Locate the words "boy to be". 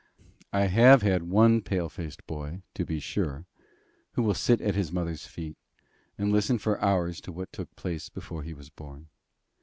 2.25-2.99